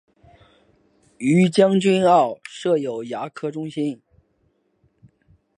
[1.19, 4.01] 于将军澳设有牙科中心。